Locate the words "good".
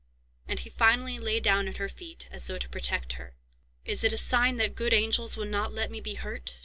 4.73-4.93